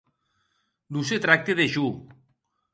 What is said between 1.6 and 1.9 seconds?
jo.